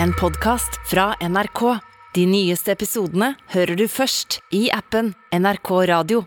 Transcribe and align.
en 0.00 0.12
podkast 0.12 0.80
fra 0.90 1.14
NRK. 1.20 1.78
De 2.14 2.26
nyeste 2.26 2.72
episodene 2.72 3.32
hører 3.52 3.76
du 3.76 3.86
først 3.88 4.38
i 4.54 4.66
appen 4.72 5.12
NRK 5.32 5.70
Radio. 5.88 6.22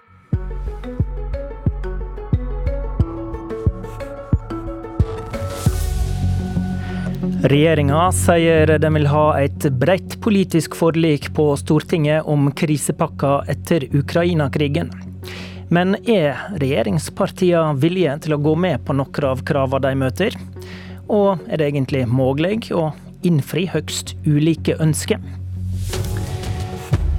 Regjeringa 7.46 8.07
sier 8.15 8.75
den 8.81 8.97
vil 8.97 9.09
ha 9.12 9.25
et 9.38 9.68
bredt 9.77 10.18
politisk 10.25 10.77
forlik 10.77 11.29
på 11.38 11.52
Stortinget 11.61 12.25
om 12.25 12.50
krisepakka 12.57 13.43
etter 13.52 13.86
Ukraina-krigen. 13.93 14.89
Men 15.73 15.97
er 16.05 16.41
regjeringspartiene 16.61 17.77
villige 17.82 18.18
til 18.25 18.38
å 18.38 18.41
gå 18.41 18.57
med 18.57 18.86
på 18.86 18.97
noen 18.97 19.29
av 19.29 19.41
kravene 19.45 19.86
de 19.86 19.95
møter? 20.02 20.38
Og 21.05 21.38
er 21.45 21.61
det 21.61 21.70
egentlig 21.70 22.05
mulig 22.09 22.71
å 22.73 22.89
innfri 23.26 23.66
høgst 23.71 24.16
ulike 24.28 24.78
ønsker? 24.82 25.20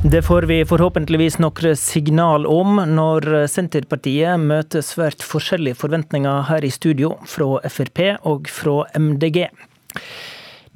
Det 0.07 0.21
får 0.23 0.47
vi 0.47 0.61
forhåpentligvis 0.69 1.41
noen 1.43 1.79
signal 1.81 2.45
om 2.47 2.77
når 2.79 3.27
Senterpartiet 3.51 4.39
møter 4.39 4.85
svært 4.87 5.25
forskjellige 5.27 5.81
forventninger 5.81 6.47
her 6.47 6.63
i 6.63 6.71
studio, 6.71 7.17
fra 7.27 7.59
Frp 7.67 8.03
og 8.23 8.47
fra 8.53 8.85
MDG. 8.95 9.49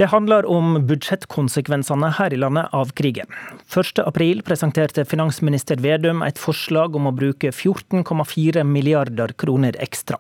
Det 0.00 0.08
handler 0.08 0.46
om 0.48 0.78
budsjettkonsekvensene 0.88 2.08
her 2.16 2.32
i 2.32 2.40
landet 2.40 2.72
av 2.72 2.90
krigen. 2.96 3.28
1.4 3.68 4.40
presenterte 4.46 5.04
finansminister 5.04 5.78
Vedum 5.84 6.24
et 6.24 6.40
forslag 6.40 6.96
om 6.96 7.10
å 7.10 7.12
bruke 7.12 7.52
14,4 7.52 8.64
milliarder 8.64 9.36
kroner 9.36 9.76
ekstra. 9.84 10.16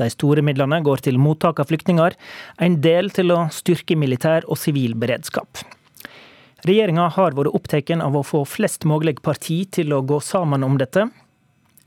De 0.00 0.10
store 0.10 0.42
midlene 0.42 0.80
går 0.82 1.04
til 1.06 1.20
mottak 1.22 1.60
av 1.62 1.70
flyktninger, 1.70 2.16
en 2.58 2.80
del 2.82 3.10
til 3.14 3.30
å 3.34 3.44
styrke 3.54 3.96
militær 3.98 4.46
og 4.48 4.58
sivil 4.58 4.96
beredskap. 4.98 5.62
Regjeringa 6.64 7.10
har 7.12 7.36
vært 7.36 7.52
opptatt 7.52 7.92
av 8.00 8.16
å 8.16 8.24
få 8.24 8.40
flest 8.48 8.86
mulig 8.88 9.20
parti 9.22 9.64
til 9.70 9.92
å 9.92 10.00
gå 10.00 10.20
sammen 10.24 10.64
om 10.64 10.78
dette. 10.80 11.10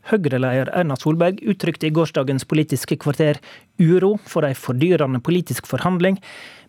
Høyre-leder 0.07 0.69
Erna 0.71 0.95
Solberg 0.95 1.41
uttrykte 1.41 1.89
i 1.89 1.91
gårsdagens 1.91 2.45
Politiske 2.47 2.95
kvarter 3.01 3.41
uro 3.81 4.13
for 4.23 4.47
ei 4.47 4.53
fordyrende 4.55 5.19
politisk 5.19 5.67
forhandling, 5.67 6.19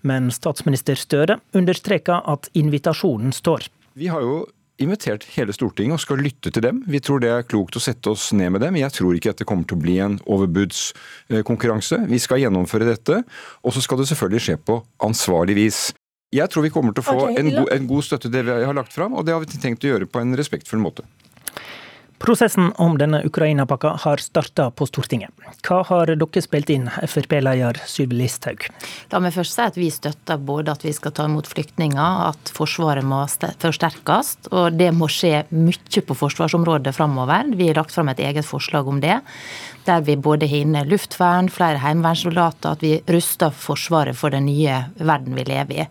men 0.02 0.32
statsminister 0.34 0.98
Støre 0.98 1.38
understreka 1.54 2.22
at 2.26 2.48
invitasjonen 2.58 3.34
står. 3.36 3.68
Vi 3.94 4.08
har 4.10 4.24
jo 4.24 4.40
invitert 4.82 5.26
hele 5.34 5.54
Stortinget 5.54 5.98
og 5.98 6.02
skal 6.02 6.20
lytte 6.22 6.52
til 6.54 6.64
dem. 6.64 6.82
Vi 6.86 7.00
tror 7.04 7.22
det 7.22 7.30
er 7.34 7.46
klokt 7.46 7.76
å 7.78 7.82
sette 7.82 8.12
oss 8.12 8.30
ned 8.36 8.54
med 8.54 8.64
dem. 8.64 8.78
Jeg 8.78 8.94
tror 8.94 9.16
ikke 9.16 9.34
at 9.34 9.42
det 9.42 9.48
kommer 9.48 9.68
til 9.68 9.78
å 9.78 9.82
bli 9.82 9.96
en 10.02 10.18
overbudskonkurranse. 10.24 12.02
Vi 12.10 12.20
skal 12.22 12.44
gjennomføre 12.44 12.88
dette, 12.88 13.22
og 13.62 13.74
så 13.74 13.82
skal 13.84 14.02
det 14.02 14.10
selvfølgelig 14.12 14.44
skje 14.46 14.58
på 14.70 14.80
ansvarlig 15.08 15.58
vis. 15.58 15.80
Jeg 16.34 16.52
tror 16.52 16.66
vi 16.66 16.72
kommer 16.72 16.92
til 16.92 17.04
å 17.04 17.08
få 17.08 17.30
en, 17.32 17.48
god, 17.54 17.70
en 17.72 17.86
god 17.88 18.04
støtte 18.04 18.28
til 18.28 18.34
det 18.36 18.44
vi 18.44 18.56
har 18.68 18.76
lagt 18.76 18.92
fram, 18.92 19.16
og 19.16 19.24
det 19.24 19.32
har 19.32 19.40
vi 19.40 19.48
tenkt 19.56 19.86
å 19.86 19.94
gjøre 19.94 20.10
på 20.12 20.20
en 20.20 20.36
respektfull 20.36 20.82
måte. 20.82 21.06
Prosessen 22.18 22.72
om 22.82 22.96
denne 22.98 23.20
Ukraina-pakka 23.26 23.92
har 24.02 24.18
starta 24.22 24.68
på 24.74 24.86
Stortinget. 24.90 25.30
Hva 25.62 25.84
har 25.86 26.10
dere 26.10 26.42
spilt 26.42 26.70
inn, 26.74 26.88
Frp-leder 26.90 27.78
Sylvi 27.86 28.18
Listhaug? 28.18 28.66
La 29.12 29.20
meg 29.22 29.36
først 29.36 29.54
si 29.54 29.62
at 29.62 29.78
vi 29.78 29.90
støtter 29.94 30.40
både 30.42 30.74
at 30.74 30.82
vi 30.82 30.92
skal 30.96 31.14
ta 31.14 31.28
imot 31.30 31.46
flyktninger, 31.46 32.24
at 32.32 32.52
Forsvaret 32.56 33.06
må 33.06 33.22
forsterkes, 33.62 34.34
og 34.50 34.80
det 34.80 34.90
må 34.96 35.06
skje 35.12 35.44
mye 35.54 36.04
på 36.04 36.18
forsvarsområdet 36.18 36.96
framover. 36.96 37.54
Vi 37.54 37.70
har 37.70 37.78
lagt 37.78 37.94
fram 37.94 38.10
et 38.10 38.22
eget 38.24 38.46
forslag 38.48 38.90
om 38.90 38.98
det 39.04 39.20
der 39.88 40.04
vi 40.04 40.16
både 40.20 40.48
har 40.48 40.64
inne 40.64 40.84
luftvern, 40.88 41.48
flere 41.52 41.80
heimevernssoldater, 41.82 42.76
at 42.76 42.84
vi 42.84 42.98
ruster 43.08 43.52
Forsvaret 43.54 44.16
for 44.16 44.34
den 44.34 44.46
nye 44.48 44.82
verden 44.96 45.36
vi 45.36 45.44
lever 45.48 45.82
i. 45.82 45.86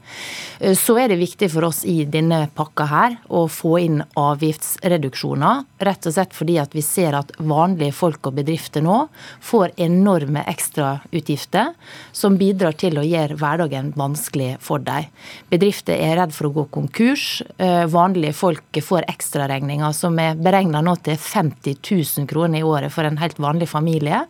Eh, 0.59 0.75
så 0.77 0.97
er 1.01 1.11
det 1.11 1.19
viktig 1.21 1.49
for 1.53 1.67
oss 1.67 1.83
i 1.87 2.03
denne 2.05 2.45
pakka 2.57 2.87
her 2.91 3.17
å 3.33 3.45
få 3.51 3.77
inn 3.83 4.03
avgiftsreduksjoner. 4.17 5.65
Rett 5.87 6.09
og 6.09 6.15
slett 6.15 6.35
fordi 6.37 6.57
at 6.61 6.75
vi 6.77 6.83
ser 6.85 7.17
at 7.17 7.33
vanlige 7.37 7.95
folk 7.97 8.29
og 8.29 8.37
bedrifter 8.39 8.85
nå 8.85 8.99
får 9.43 9.75
enorme 9.87 10.43
ekstrautgifter 10.49 11.73
som 12.15 12.37
bidrar 12.39 12.77
til 12.77 12.99
å 12.99 13.05
gjøre 13.05 13.37
hverdagen 13.39 13.93
vanskelig 13.97 14.55
for 14.63 14.83
dem. 14.83 15.09
Bedrifter 15.51 15.97
er 15.97 16.17
redd 16.21 16.33
for 16.35 16.49
å 16.49 16.53
gå 16.59 16.67
konkurs. 16.73 17.41
Eh, 17.57 17.85
vanlige 17.91 18.35
folk 18.37 18.81
får 18.83 19.07
ekstraregninger 19.09 19.93
som 19.95 20.17
er 20.21 20.37
beregna 20.37 20.83
nå 20.85 20.97
til 21.05 21.17
50 21.17 21.81
000 21.81 22.29
kroner 22.29 22.61
i 22.61 22.67
året 22.67 22.93
for 22.93 23.07
en 23.07 23.19
helt 23.21 23.39
vanlig 23.41 23.69
familie 23.69 23.86
familie. 23.87 24.25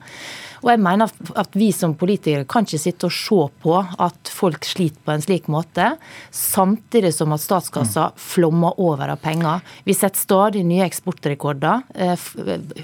Og 0.63 0.71
jeg 0.71 0.81
mener 0.81 1.11
at 1.37 1.53
vi 1.57 1.69
som 1.75 1.93
politikere 1.97 2.47
kan 2.49 2.65
ikke 2.65 2.79
sitte 2.81 3.07
og 3.09 3.13
se 3.13 3.37
på 3.61 3.75
at 3.77 4.31
folk 4.33 4.65
sliter 4.65 4.99
på 5.05 5.13
en 5.13 5.23
slik 5.23 5.49
måte, 5.53 5.91
samtidig 6.33 7.13
som 7.13 7.35
at 7.35 7.43
statskassa 7.43 8.09
flommer 8.17 8.77
over 8.81 9.13
av 9.13 9.21
penger. 9.21 9.61
Vi 9.85 9.95
setter 9.97 10.19
stadig 10.19 10.65
nye 10.65 10.87
eksportrekorder. 10.87 11.85
Eh, 11.93 12.27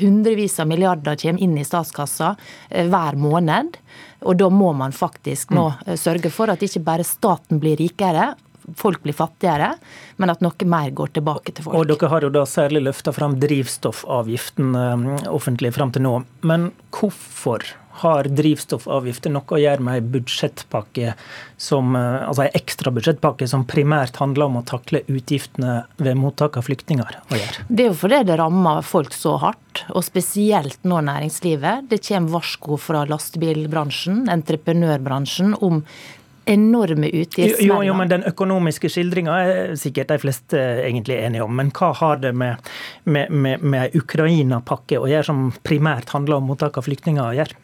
hundrevis 0.04 0.60
av 0.62 0.70
milliarder 0.70 1.18
kommer 1.18 1.42
inn 1.44 1.58
i 1.58 1.66
statskassa 1.66 2.36
eh, 2.70 2.86
hver 2.90 3.18
måned. 3.18 3.80
Og 4.24 4.38
da 4.40 4.48
må 4.54 4.70
man 4.78 4.94
faktisk 4.96 5.52
nå 5.58 5.72
eh, 5.88 5.98
sørge 6.00 6.30
for 6.34 6.54
at 6.54 6.64
ikke 6.64 6.86
bare 6.86 7.08
staten 7.08 7.62
blir 7.64 7.80
rikere, 7.82 8.36
folk 8.80 9.04
blir 9.04 9.16
fattigere, 9.18 9.74
men 10.22 10.34
at 10.34 10.44
noe 10.46 10.70
mer 10.70 10.92
går 10.96 11.14
tilbake 11.20 11.54
til 11.54 11.68
folk. 11.68 11.78
Og 11.78 11.88
Dere 11.92 12.12
har 12.12 12.26
jo 12.26 12.34
da 12.34 12.46
særlig 12.50 12.84
løfta 12.88 13.14
fram 13.16 13.38
drivstoffavgiften 13.44 14.76
eh, 14.80 15.30
offentlig 15.34 15.74
fram 15.76 15.94
til 15.96 16.06
nå. 16.08 16.18
Men 16.48 16.72
hvorfor 16.96 17.66
har 18.02 18.26
drivstoffavgifter 18.26 19.32
noe 19.34 19.54
å 19.54 19.60
gjøre 19.62 19.84
med 19.86 20.00
ei 20.00 20.06
budsjettpakke 20.16 21.14
som, 21.62 21.94
eh, 21.96 22.24
altså 22.28 22.48
en 22.48 22.58
ekstra 22.58 22.94
budsjettpakke 22.94 23.48
som 23.50 23.68
primært 23.70 24.18
handler 24.22 24.50
om 24.50 24.58
å 24.62 24.66
takle 24.66 25.04
utgiftene 25.06 25.84
ved 25.98 26.18
mottak 26.18 26.58
av 26.58 26.66
flyktninger 26.66 27.20
å 27.30 27.38
gjøre? 27.38 27.68
Det 27.70 27.86
er 27.86 27.92
jo 27.92 28.00
fordi 28.02 28.24
det 28.26 28.40
rammer 28.42 28.82
folk 28.82 29.14
så 29.14 29.38
hardt, 29.44 29.86
og 29.94 30.04
spesielt 30.06 30.82
nå 30.84 31.02
næringslivet. 31.06 31.90
Det 31.90 32.02
kommer 32.08 32.40
varsko 32.40 32.80
fra 32.82 33.06
lastebilbransjen, 33.10 34.26
entreprenørbransjen, 34.30 35.56
om 35.62 35.84
enorme 36.46 37.08
utgiftsmengder. 37.08 37.66
Jo, 37.66 37.84
jo, 37.84 37.94
men 37.98 38.10
Den 38.12 38.24
økonomiske 38.28 38.90
skildringa 38.92 39.36
er 39.44 39.76
sikkert 39.80 40.12
de 40.12 40.20
fleste 40.20 40.60
egentlig 40.84 41.18
enige 41.24 41.46
om. 41.46 41.54
Men 41.56 41.72
hva 41.76 41.94
har 41.96 42.20
det 42.24 42.34
med, 42.36 42.72
med, 43.04 43.32
med, 43.32 43.64
med 43.64 43.96
Ukraina-pakke 43.96 45.00
å 45.00 45.08
gjøre, 45.10 45.28
som 45.30 45.46
primært 45.64 46.12
handler 46.14 46.40
om 46.40 46.50
mottak 46.52 46.78
av 46.80 46.88
flyktninger 46.88 47.24
å 47.24 47.38
gjøre? 47.38 47.60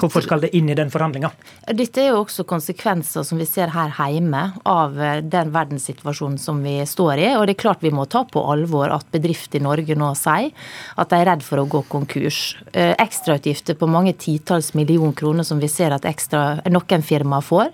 Hvorfor 0.00 0.24
skal 0.24 0.44
det 0.46 0.52
inn 0.56 0.70
i 0.72 0.78
den 0.78 0.92
forhandlinga? 0.92 1.30
Dette 1.76 2.02
er 2.02 2.14
jo 2.14 2.22
også 2.22 2.46
konsekvenser 2.48 3.26
som 3.26 3.40
vi 3.40 3.48
ser 3.48 3.74
her 3.76 3.92
hjemme 3.92 4.42
av 4.64 4.96
eh, 5.02 5.20
den 5.20 5.52
verdenssituasjonen 5.54 6.40
som 6.40 6.62
vi 6.64 6.78
står 6.88 7.20
i. 7.20 7.28
Og 7.36 7.46
det 7.46 7.56
er 7.56 7.62
klart 7.66 7.84
vi 7.84 7.94
må 7.94 8.08
ta 8.10 8.24
på 8.28 8.42
alvor 8.48 8.94
at 8.94 9.10
bedrifter 9.12 9.60
i 9.60 9.66
Norge 9.66 9.98
nå 9.98 10.12
sier 10.18 10.52
at 10.96 11.12
de 11.12 11.20
er 11.20 11.28
redd 11.30 11.44
for 11.44 11.60
å 11.60 11.68
gå 11.68 11.84
konkurs. 11.92 12.56
Eh, 12.72 12.94
ekstrautgifter 13.02 13.76
på 13.78 13.90
mange 13.90 14.16
titalls 14.16 14.72
millioner 14.78 15.16
kroner 15.16 15.46
som 15.46 15.60
vi 15.60 15.68
ser 15.70 15.94
at 15.94 16.08
ekstra, 16.08 16.62
noen 16.72 17.04
firmaer 17.04 17.44
får. 17.44 17.72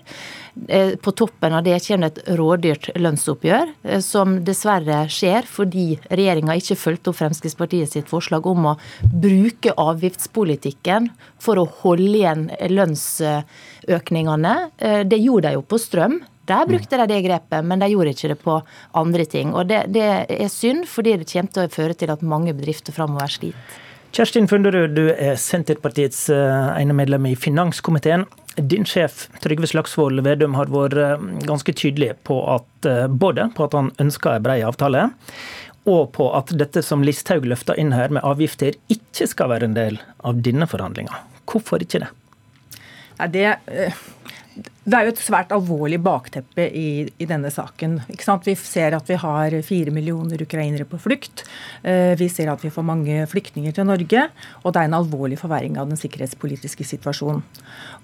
Eh, 0.67 0.95
på 0.95 1.11
toppen 1.11 1.53
av 1.53 1.63
det 1.65 1.79
kommer 1.87 2.11
et 2.11 2.19
rådyrt 2.37 2.91
lønnsoppgjør, 2.95 3.71
eh, 3.83 4.01
som 4.05 4.35
dessverre 4.45 4.99
skjer 5.09 5.47
fordi 5.49 5.97
regjeringa 6.13 6.53
ikke 6.59 6.77
fulgte 6.77 7.09
opp 7.09 7.17
Fremskrittspartiet 7.17 7.89
sitt 7.89 8.11
forslag 8.11 8.45
om 8.45 8.67
å 8.69 8.75
bruke 9.01 9.73
avgiftspolitikken 9.73 11.09
for 11.41 11.57
å 11.57 11.65
holde 11.81 12.19
igjen 12.19 12.45
lønnsøkningene. 12.69 14.53
Eh, 14.77 15.01
det 15.09 15.19
gjorde 15.23 15.49
de 15.49 15.57
jo 15.57 15.65
på 15.65 15.81
strøm. 15.81 16.21
Der 16.45 16.67
brukte 16.67 16.99
de 16.99 17.07
det 17.07 17.23
grepet, 17.23 17.65
men 17.65 17.79
de 17.79 17.87
gjorde 17.89 18.13
ikke 18.13 18.33
det 18.33 18.39
på 18.43 18.61
andre 18.93 19.25
ting. 19.25 19.55
Og 19.55 19.67
det, 19.67 19.85
det 19.95 20.05
er 20.29 20.51
synd, 20.51 20.85
fordi 20.91 21.17
det 21.17 21.31
kommer 21.31 21.55
til 21.55 21.65
å 21.65 21.73
føre 21.73 21.97
til 21.97 22.11
at 22.11 22.21
mange 22.21 22.53
bedrifter 22.53 22.93
framover 22.93 23.31
sliter. 23.31 23.81
Kjerstin 24.13 24.45
Funderud, 24.45 24.91
du 24.93 25.07
er 25.09 25.39
Senterpartiets 25.41 26.27
ene 26.29 26.93
medlem 26.93 27.31
i 27.31 27.33
finanskomiteen. 27.33 28.27
Din 28.55 28.85
sjef 28.85 29.27
Trygve 29.41 29.67
Slagsvold 29.67 30.21
Vedum 30.25 30.53
har 30.57 30.69
vært 30.69 30.97
eh, 30.99 31.27
ganske 31.47 31.73
tydelig 31.73 32.11
på 32.27 32.37
at 32.53 32.87
eh, 32.89 33.07
både 33.09 33.47
på 33.57 33.65
at 33.65 33.77
han 33.77 33.91
ønsker 34.03 34.37
en 34.37 34.45
bred 34.45 34.65
avtale, 34.67 35.07
og 35.89 36.11
på 36.15 36.29
at 36.37 36.53
dette 36.55 36.83
som 36.85 37.03
Listhaug 37.03 37.47
løfter 37.49 37.79
inn 37.81 37.91
her 37.95 38.13
med 38.13 38.23
avgifter, 38.23 38.77
ikke 38.93 39.27
skal 39.27 39.49
være 39.51 39.71
en 39.71 39.77
del 39.77 39.97
av 40.23 40.39
denne 40.45 40.67
forhandlinga. 40.69 41.17
Hvorfor 41.49 41.83
ikke 41.83 42.05
det? 42.05 42.11
Nei, 43.17 43.29
det, 43.33 43.47
eh, 43.67 43.97
det 44.53 44.97
er 44.97 45.07
jo 45.07 45.13
et 45.13 45.21
svært 45.23 45.53
alvorlig 45.55 45.97
bakteppe 46.03 46.65
i, 46.75 47.05
i 47.07 47.25
denne 47.27 47.49
saken. 47.53 47.95
Vi 48.43 48.55
ser 48.59 48.93
at 48.97 49.07
vi 49.09 49.15
har 49.17 49.55
fire 49.65 49.93
millioner 49.95 50.43
ukrainere 50.43 50.85
på 50.89 50.99
flukt. 51.01 51.45
Eh, 51.87 52.11
vi 52.19 52.27
ser 52.29 52.51
at 52.51 52.61
vi 52.65 52.71
får 52.73 52.85
mange 52.85 53.23
flyktninger 53.31 53.73
til 53.73 53.87
Norge. 53.87 54.25
Og 54.61 54.75
det 54.75 54.81
er 54.81 54.89
en 54.89 54.97
alvorlig 54.99 55.39
forverring 55.39 55.79
av 55.79 55.87
den 55.89 55.99
sikkerhetspolitiske 55.99 56.85
situasjonen. 56.91 57.41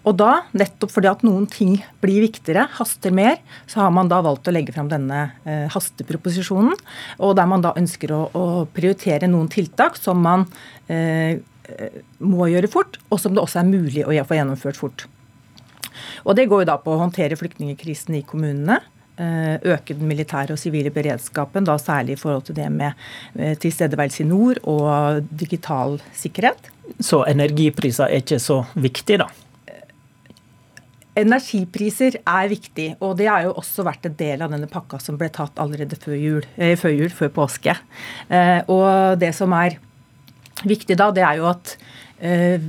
Og 0.07 0.17
da, 0.21 0.45
nettopp 0.57 0.95
fordi 0.95 1.11
at 1.11 1.27
noen 1.27 1.45
ting 1.51 1.75
blir 2.01 2.23
viktigere, 2.23 2.69
haster 2.79 3.13
mer, 3.13 3.37
så 3.69 3.83
har 3.83 3.93
man 3.93 4.09
da 4.09 4.23
valgt 4.25 4.47
å 4.47 4.55
legge 4.55 4.73
fram 4.73 4.89
denne 4.89 5.27
eh, 5.43 5.67
hasteproposisjonen. 5.75 6.79
Og 7.19 7.35
der 7.37 7.51
man 7.51 7.65
da 7.65 7.75
ønsker 7.77 8.15
å, 8.15 8.23
å 8.31 8.49
prioritere 8.73 9.29
noen 9.29 9.51
tiltak 9.51 9.99
som 9.99 10.23
man 10.23 10.47
eh, 10.87 11.43
må 12.23 12.49
gjøre 12.49 12.71
fort, 12.71 12.97
og 13.11 13.19
som 13.21 13.35
det 13.35 13.43
også 13.43 13.61
er 13.61 13.71
mulig 13.75 14.07
å 14.07 14.15
få 14.25 14.39
gjennomført 14.39 14.79
fort. 14.79 15.09
Og 16.25 16.35
Det 16.35 16.47
går 16.49 16.63
jo 16.63 16.69
da 16.71 16.77
på 16.81 16.93
å 16.93 17.01
håndtere 17.03 17.39
flyktningkrisen 17.39 18.15
i 18.19 18.25
kommunene. 18.27 18.81
øke 19.19 19.93
den 19.99 20.07
militære 20.07 20.53
og 20.55 20.59
sivile 20.59 20.89
beredskapen, 20.95 21.65
da 21.67 21.73
særlig 21.75 22.13
i 22.13 22.19
forhold 22.21 22.45
til 22.47 22.55
det 22.55 22.69
med 22.71 22.93
tilstedeværelse 23.59 24.23
i 24.23 24.27
nord 24.27 24.61
og 24.63 25.27
digital 25.27 25.99
sikkerhet. 26.15 26.71
Så 27.03 27.25
energipriser 27.27 28.07
er 28.07 28.23
ikke 28.23 28.39
så 28.39 28.63
viktig, 28.79 29.19
da? 29.19 29.27
Energipriser 31.19 32.19
er 32.21 32.49
viktig, 32.51 32.89
og 33.03 33.17
det 33.19 33.27
har 33.27 33.47
jo 33.47 33.55
også 33.59 33.83
vært 33.87 34.07
en 34.07 34.15
del 34.19 34.43
av 34.45 34.53
denne 34.53 34.69
pakka 34.71 34.99
som 35.03 35.17
ble 35.19 35.27
tatt 35.33 35.57
allerede 35.59 35.97
før 35.99 36.15
jul, 36.15 36.43
eh, 36.55 36.75
før, 36.79 36.93
jul, 36.95 37.09
før 37.15 37.31
påske. 37.35 37.75
Eh, 38.29 38.59
og 38.69 39.19
det 39.19 39.33
som 39.35 39.53
er 39.57 39.79
viktig 40.63 40.95
da, 40.99 41.09
det 41.15 41.25
er 41.25 41.41
jo 41.41 41.49
at 41.49 41.73
eh, 42.21 42.61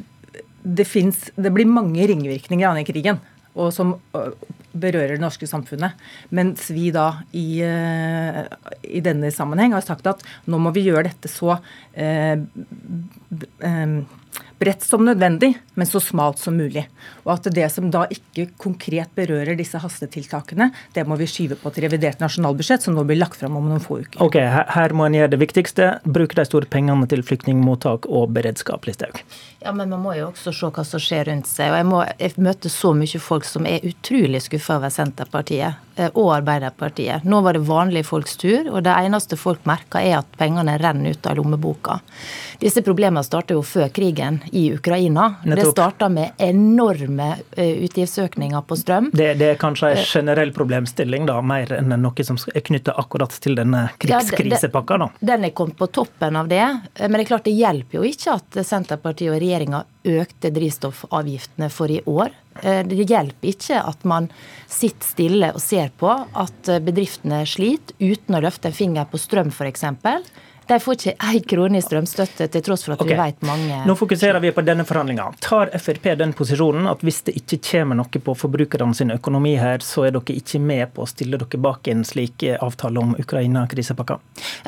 det, 0.65 0.87
finnes, 0.89 1.29
det 1.37 1.53
blir 1.55 1.69
mange 1.69 2.07
ringvirkninger 2.11 2.71
av 2.71 2.81
den 2.81 2.89
krigen. 2.89 3.21
Og 3.59 3.73
som 3.75 3.97
berører 4.71 5.17
det 5.17 5.23
norske 5.23 5.49
samfunnet. 5.51 5.99
Mens 6.31 6.69
vi 6.71 6.91
da 6.95 7.09
i, 7.35 7.59
i, 7.65 9.01
denne 9.03 9.33
sammenheng 9.35 9.75
har 9.75 9.85
sagt 9.87 10.07
at 10.11 10.23
nå 10.47 10.61
må 10.63 10.71
vi 10.77 10.87
gjøre 10.87 11.09
dette 11.09 11.31
så 11.31 11.57
eh, 11.99 12.39
bredt 14.61 14.83
som 14.85 15.05
nødvendig, 15.05 15.55
men 15.75 15.89
så 15.89 16.01
smalt 16.01 16.39
som 16.39 16.57
mulig. 16.57 16.85
Og 17.25 17.33
at 17.33 17.49
det 17.55 17.67
som 17.73 17.89
da 17.93 18.05
ikke 18.13 18.51
konkret 18.61 19.13
berører 19.17 19.57
disse 19.57 19.81
hastetiltakene, 19.81 20.69
det 20.95 21.07
må 21.09 21.17
vi 21.21 21.29
skyve 21.31 21.57
på 21.61 21.73
til 21.73 21.87
revidert 21.87 22.21
nasjonalbudsjett, 22.21 22.85
som 22.85 22.97
nå 22.97 23.07
blir 23.09 23.21
lagt 23.23 23.41
fram 23.41 23.57
om 23.57 23.71
noen 23.71 23.81
få 23.81 24.03
uker. 24.05 24.21
Ok, 24.21 24.37
Her 24.41 24.93
må 24.97 25.09
en 25.09 25.17
gjøre 25.17 25.33
det 25.33 25.41
viktigste. 25.41 25.93
Bruke 26.05 26.37
de 26.37 26.45
store 26.49 26.69
pengene 26.69 27.09
til 27.09 27.25
flyktningmottak 27.25 28.11
og 28.11 28.35
beredskap, 28.37 28.85
Listhaug. 28.89 29.23
Ja, 29.61 29.73
men 29.77 29.91
man 29.93 30.01
må 30.01 30.15
jo 30.17 30.31
også 30.31 30.55
se 30.57 30.69
hva 30.73 30.85
som 30.89 31.01
skjer 31.03 31.27
rundt 31.29 31.49
seg. 31.49 31.73
Og 31.73 31.81
jeg, 31.81 31.89
må, 31.89 32.03
jeg 32.21 32.37
møter 32.41 32.73
så 32.73 32.93
mye 32.97 33.21
folk 33.21 33.49
som 33.49 33.67
er 33.69 33.85
utrolig 33.85 34.41
skuffa 34.45 34.79
over 34.79 34.93
Senterpartiet 34.93 35.97
eh, 36.01 36.09
og 36.15 36.31
Arbeiderpartiet. 36.39 37.27
Nå 37.29 37.43
var 37.45 37.57
det 37.57 37.67
vanlige 37.69 38.09
folks 38.09 38.39
tur, 38.41 38.71
og 38.73 38.85
det 38.87 38.95
eneste 38.97 39.37
folk 39.41 39.65
merker 39.69 40.01
er 40.01 40.21
at 40.23 40.39
pengene 40.41 40.79
renner 40.81 41.13
ut 41.13 41.29
av 41.29 41.37
lommeboka. 41.37 41.99
Disse 42.61 42.81
problemene 42.85 43.25
starta 43.27 43.57
jo 43.57 43.65
før 43.65 43.93
krigen 43.93 44.41
i 44.53 44.73
Ukraina. 44.75 45.35
Det 45.45 45.65
starta 45.67 46.09
med 46.09 46.31
enorme 46.39 47.37
eh, 47.57 47.67
utgiftsøkninger 47.85 48.61
på 48.61 48.77
strøm. 48.77 49.11
Det, 49.13 49.35
det, 49.35 49.53
er 49.55 49.61
kanskje 49.61 49.93
en 49.93 50.01
eh, 50.01 50.09
generell 50.15 50.53
problemstilling, 50.57 51.27
da, 51.29 51.39
mer 51.43 51.73
enn 51.77 51.95
noe 52.03 52.27
som 52.27 52.39
er 52.55 52.65
knytta 52.67 52.97
akkurat 53.01 53.35
til 53.43 53.59
denne 53.59 53.87
krigskrisepakka? 54.03 54.99
da? 55.03 55.09
Den 55.33 55.49
er 55.49 55.55
kommet 55.57 55.79
på 55.79 55.91
toppen 55.93 56.39
av 56.41 56.51
det. 56.51 56.65
Eh, 56.95 57.07
men 57.07 57.19
det 57.19 57.27
er 57.27 57.31
klart 57.33 57.49
det 57.49 57.57
hjelper 57.57 58.01
jo 58.01 58.05
ikke 58.11 58.37
at 58.39 58.61
Senterpartiet 58.67 59.33
og 59.35 59.41
regjeringa 59.43 59.85
økte 60.11 60.53
drivstoffavgiftene 60.55 61.69
for 61.73 61.93
i 61.93 62.01
år. 62.09 62.33
Det 62.61 63.05
hjelper 63.07 63.51
ikke 63.53 63.79
at 63.87 64.03
man 64.09 64.27
sitter 64.69 65.07
stille 65.07 65.51
og 65.55 65.61
ser 65.63 65.93
på 66.01 66.09
at 66.11 66.71
bedriftene 66.83 67.43
sliter 67.49 67.95
uten 68.01 68.37
å 68.37 68.41
løfte 68.43 68.69
en 68.69 68.77
finger 68.77 69.07
på 69.09 69.21
strøm 69.21 69.53
f.eks. 69.53 69.85
De 70.71 70.79
får 70.81 70.95
ikke 70.95 71.15
én 71.19 71.47
krone 71.51 71.81
i 71.81 71.83
strømstøtte, 71.83 72.47
til 72.55 72.63
tross 72.63 72.85
for 72.87 72.95
at 72.95 73.01
okay. 73.03 73.17
vi 73.17 73.19
vet 73.19 73.47
mange 73.49 73.81
Nå 73.89 73.97
fokuserer 73.99 74.39
vi 74.43 74.53
på 74.55 74.63
denne 74.63 74.85
forhandlinga. 74.87 75.25
Tar 75.43 75.73
Frp 75.83 76.07
den 76.21 76.35
posisjonen 76.39 76.87
at 76.91 77.03
hvis 77.03 77.25
det 77.27 77.35
ikke 77.41 77.59
kommer 77.65 77.99
noe 77.99 78.23
på 78.23 78.37
forbrukerne 78.39 78.95
sin 78.95 79.11
økonomi 79.11 79.57
her, 79.59 79.83
så 79.83 80.07
er 80.07 80.15
dere 80.15 80.39
ikke 80.39 80.63
med 80.63 80.95
på 80.95 81.03
å 81.03 81.11
stille 81.11 81.41
dere 81.41 81.63
bak 81.67 81.91
en 81.91 82.07
slik 82.07 82.47
avtale 82.61 83.03
om 83.03 83.17
Ukraina-krisepakka? 83.19 84.21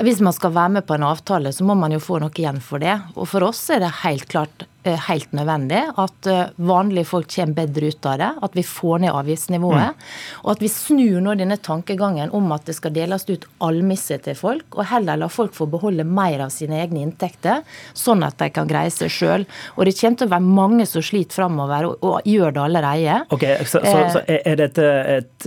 Hvis 0.02 0.24
man 0.26 0.34
skal 0.34 0.56
være 0.58 0.76
med 0.80 0.88
på 0.90 0.98
en 0.98 1.06
avtale, 1.06 1.54
så 1.54 1.70
må 1.70 1.78
man 1.78 1.94
jo 1.94 2.02
få 2.02 2.18
noe 2.22 2.34
igjen 2.34 2.58
for 2.64 2.82
det. 2.82 2.98
Og 3.14 3.30
for 3.30 3.46
oss 3.52 3.62
er 3.70 3.84
det 3.84 3.94
helt 4.02 4.26
klart 4.32 4.66
Eh, 4.66 4.71
helt 4.90 5.32
nødvendig. 5.32 5.82
At 5.96 6.26
eh, 6.26 6.50
vanlige 6.56 7.04
folk 7.04 7.30
kommer 7.30 7.54
bedre 7.54 7.92
ut 7.92 8.06
av 8.06 8.18
det. 8.18 8.30
At 8.42 8.56
vi 8.56 8.64
får 8.66 9.02
ned 9.04 9.14
avgiftsnivået. 9.14 9.94
Mm. 9.94 10.06
Og 10.42 10.50
at 10.54 10.62
vi 10.62 10.70
snur 10.72 11.20
nå 11.22 11.34
denne 11.38 11.58
tankegangen 11.62 12.32
om 12.34 12.50
at 12.54 12.66
det 12.66 12.76
skal 12.76 12.94
deles 12.94 13.26
ut 13.28 13.46
almisse 13.62 14.18
til 14.24 14.36
folk, 14.38 14.66
og 14.76 14.88
heller 14.90 15.20
la 15.20 15.28
folk 15.30 15.54
få 15.54 15.68
beholde 15.70 16.04
mer 16.04 16.46
av 16.46 16.52
sine 16.54 16.80
egne 16.82 17.02
inntekter, 17.06 17.62
sånn 17.94 18.24
at 18.26 18.38
de 18.40 18.50
kan 18.54 18.70
greie 18.70 18.90
seg 18.92 19.12
sjøl. 19.12 19.46
Og 19.76 19.86
det 19.86 19.94
kommer 20.00 20.18
til 20.18 20.30
å 20.30 20.34
være 20.34 20.54
mange 20.60 20.88
som 20.90 21.04
sliter 21.04 21.38
framover, 21.42 21.88
og, 21.92 22.02
og, 22.02 22.18
gjør 22.26 22.54
det 22.56 22.62
allerede. 22.62 23.18
Ok, 23.34 23.46
Så, 23.66 23.80
så, 23.84 24.02
så 24.16 24.22
er 24.26 24.58
dette 24.58 24.88
et 25.16 25.46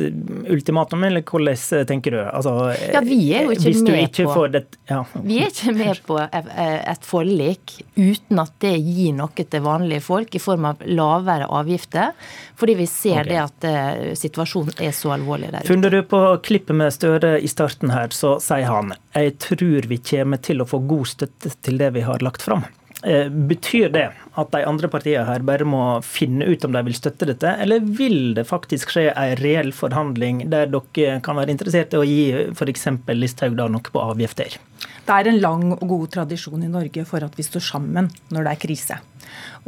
ultimatum, 0.51 1.03
eller 1.07 1.23
hvordan 1.25 1.85
tenker 1.89 2.15
du? 2.15 2.19
Altså, 2.23 2.55
ja, 2.93 3.01
vi 3.05 3.19
er 3.35 3.47
jo 3.47 3.55
ikke 3.55 3.73
med 3.85 4.01
ikke 4.05 4.27
på 4.31 4.47
det, 4.53 4.63
ja. 4.89 5.01
Vi 5.25 5.39
er 5.43 5.51
ikke 5.51 5.75
med 5.75 6.01
på 6.05 6.19
et 6.21 7.07
forlik 7.07 7.77
uten 7.95 8.41
at 8.41 8.53
det 8.63 8.75
gir 8.79 9.15
noe 9.17 9.24
noe 9.25 9.47
til 9.49 9.65
vanlige 9.65 10.03
folk 10.05 10.37
i 10.37 10.41
form 10.41 10.69
av 10.71 10.85
lavere 10.85 11.49
avgifter, 11.59 12.13
fordi 12.59 12.77
vi 12.79 12.87
ser 12.89 13.23
okay. 13.23 13.31
det 13.33 13.41
at 13.41 13.67
uh, 13.67 14.13
situasjonen 14.17 14.85
er 14.85 14.95
så 14.95 15.15
alvorlig 15.17 15.51
der 15.51 15.65
ute. 15.65 15.71
Funder 15.73 15.93
du 15.93 16.01
på 16.07 16.21
klippet 16.45 16.77
med 16.77 16.93
Støre 16.95 17.35
i 17.41 17.51
starten 17.51 17.93
her, 17.93 18.13
så 18.15 18.37
sier 18.43 18.69
han 18.69 18.95
jeg 19.15 19.37
tror 19.41 19.87
vi 19.89 19.99
kommer 20.03 20.41
til 20.43 20.61
å 20.61 20.69
få 20.69 20.81
god 20.87 21.07
støtte 21.15 21.53
til 21.63 21.79
det 21.81 21.93
vi 21.95 22.03
har 22.05 22.23
lagt 22.25 22.43
fram. 22.45 22.65
Eh, 23.05 23.29
betyr 23.29 23.89
det 23.93 24.05
at 24.33 24.51
de 24.51 24.63
andre 24.65 24.87
partiene 24.89 25.27
her 25.27 25.43
bare 25.45 25.65
må 25.67 25.81
finne 26.01 26.47
ut 26.49 26.63
om 26.65 26.73
de 26.73 26.81
vil 26.87 26.95
støtte 26.97 27.27
dette, 27.29 27.51
eller 27.61 27.83
vil 27.85 28.33
det 28.37 28.47
faktisk 28.49 28.95
skje 28.95 29.11
en 29.11 29.35
reell 29.43 29.69
forhandling 29.75 30.45
der 30.49 30.71
dere 30.73 31.19
kan 31.25 31.37
være 31.37 31.53
interessert 31.53 31.93
i 31.93 31.99
å 32.01 32.07
gi 32.07 32.23
f.eks. 32.55 32.87
Listhaug 33.13 33.59
noe 33.61 33.93
på 33.93 34.01
avgifter? 34.01 34.57
Det 35.05 35.13
er 35.13 35.29
en 35.29 35.41
lang 35.41 35.65
og 35.75 35.83
god 35.85 36.07
tradisjon 36.15 36.63
i 36.65 36.69
Norge 36.71 37.03
for 37.05 37.25
at 37.25 37.35
vi 37.37 37.45
står 37.45 37.61
sammen 37.61 38.09
når 38.33 38.47
det 38.47 38.53
er 38.55 38.61
krise. 38.63 38.97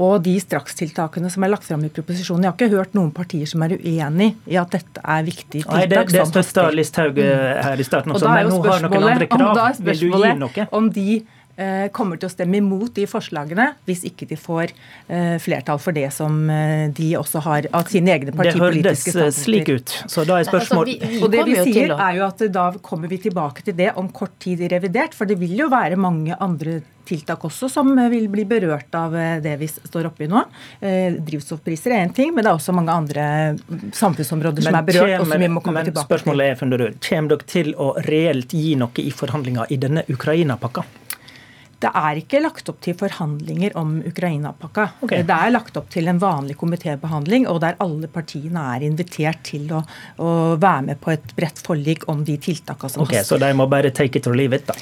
Og 0.01 0.19
de 0.25 0.35
strakstiltakene 0.41 1.29
som 1.33 1.45
er 1.45 1.51
lagt 1.51 1.65
fram 1.65 1.81
i 1.85 1.89
proposisjonen 1.93 2.45
Jeg 2.45 2.51
har 2.51 2.57
ikke 2.57 2.77
hørt 2.77 2.93
noen 2.97 3.09
partier 3.15 3.49
som 3.49 3.63
er 3.65 3.73
uenig 3.77 4.29
i 4.45 4.57
at 4.59 4.75
dette 4.75 5.01
er 5.01 5.25
viktige 5.25 5.63
tiltak. 5.63 5.73
Nei, 5.73 5.87
Det, 5.89 6.03
det 6.13 6.27
støtta 6.29 6.67
Listhaug 6.73 7.17
eh, 7.21 7.47
her 7.65 7.81
i 7.81 7.87
starten 7.87 8.13
også, 8.13 8.29
men 8.29 8.51
nå 8.51 8.61
har 8.65 8.85
noen 8.85 9.09
andre 9.13 9.29
krav. 9.31 9.81
Vil 9.89 10.03
du 10.05 10.07
gi 10.13 10.33
noe? 10.37 10.67
Om 10.77 10.91
de 10.93 11.07
kommer 11.93 12.19
til 12.19 12.29
å 12.29 12.33
stemme 12.33 12.59
imot 12.61 12.93
de 12.97 13.07
forslagene 13.09 13.71
hvis 13.87 14.03
ikke 14.07 14.27
de 14.29 14.37
får 14.39 14.73
eh, 14.73 15.37
flertall 15.41 15.79
for 15.81 15.95
det 15.95 16.09
som 16.13 16.35
eh, 16.53 16.89
de 16.93 17.11
også 17.19 17.41
har 17.47 17.69
av 17.75 17.89
sine 17.91 18.13
egne 18.13 18.33
partipolitiske 18.35 19.13
standpunkter. 19.13 19.13
Det 19.13 19.23
hørtes 19.23 19.39
slik 19.45 19.71
ut. 19.71 19.95
Så 20.11 20.25
da 20.27 20.41
er 20.41 20.49
spørsmålet. 20.49 21.07
Altså, 21.07 21.23
og 21.25 21.33
det 21.33 21.47
vi 21.47 21.55
sier 21.71 21.95
er 21.95 22.19
jo 22.19 22.27
at 22.27 22.45
da 22.53 22.67
kommer 22.85 23.11
vi 23.11 23.21
tilbake 23.25 23.65
til 23.65 23.77
det 23.79 23.93
om 23.97 24.11
kort 24.13 24.35
tid 24.43 24.61
i 24.61 24.69
revidert, 24.71 25.17
for 25.17 25.29
det 25.29 25.39
vil 25.41 25.55
jo 25.65 25.71
være 25.73 25.97
mange 25.99 26.37
andre 26.37 26.79
tiltak 27.07 27.45
også 27.47 27.69
som 27.71 27.93
vil 28.11 28.25
bli 28.27 28.43
berørt 28.43 28.91
av 28.99 29.13
det 29.39 29.53
vi 29.61 29.69
står 29.71 30.09
oppe 30.09 30.25
i 30.25 30.27
nå. 30.27 30.41
Drivstoffpriser 31.23 31.95
er 31.95 32.03
én 32.03 32.11
ting, 32.11 32.33
men 32.35 32.43
det 32.43 32.51
er 32.51 32.59
også 32.59 32.75
mange 32.75 32.91
andre 32.91 33.27
samfunnsområder 33.95 34.59
men 34.59 34.67
som 34.67 34.79
er 34.81 34.87
berørt. 34.89 35.15
og 35.21 35.31
som 35.31 35.45
vi 35.45 35.51
må 35.55 35.63
komme 35.63 35.79
men 35.79 35.87
tilbake 35.87 36.09
spørsmålet 36.09 36.51
er, 36.51 36.59
Funderud, 36.59 36.99
Kommer 37.07 37.37
dere 37.37 37.47
til 37.47 37.71
å 37.79 37.93
reelt 38.09 38.51
gi 38.51 38.75
noe 38.75 39.07
i 39.07 39.11
forhandlinger 39.15 39.71
i 39.71 39.79
denne 39.79 40.03
Ukraina-pakka? 40.11 40.83
Det 41.77 41.89
er 41.93 42.17
ikke 42.17 42.39
lagt 42.41 42.69
opp 42.71 42.79
til 42.81 42.95
forhandlinger 42.97 43.75
om 43.77 43.99
Ukraina-pakka. 44.09 44.87
Okay. 45.05 45.21
Det 45.27 45.35
er 45.35 45.51
lagt 45.53 45.75
opp 45.77 45.91
til 45.93 46.09
en 46.09 46.17
vanlig 46.21 46.55
komitébehandling, 46.57 47.45
og 47.51 47.59
der 47.61 47.77
alle 47.83 48.09
partiene 48.09 48.63
er 48.73 48.85
invitert 48.87 49.43
til 49.45 49.69
å, 49.77 49.83
å 50.17 50.29
være 50.57 50.87
med 50.87 51.01
på 51.03 51.13
et 51.13 51.35
bredt 51.37 51.61
forlik 51.61 52.07
om 52.09 52.23
de 52.25 52.39
tiltakene 52.41 52.95
som 52.95 53.03
okay, 53.05 53.21
Så 53.27 53.37
de 53.41 53.51
må 53.53 53.67
bare 53.69 53.91
take 53.93 54.17
it 54.17 54.29
or 54.29 54.33
leave 54.37 54.57
it, 54.57 54.65
da? 54.65 54.73